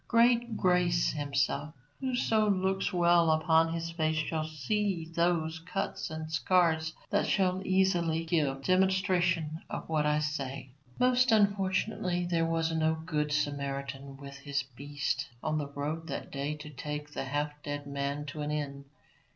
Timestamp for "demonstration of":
8.63-9.87